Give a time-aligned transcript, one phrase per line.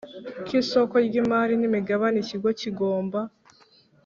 [0.45, 3.19] k Isoko ry imari n imigabane Ikigo kigomba